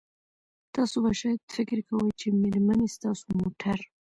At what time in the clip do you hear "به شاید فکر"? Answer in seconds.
1.03-1.77